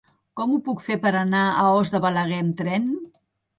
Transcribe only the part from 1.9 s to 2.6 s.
de Balaguer amb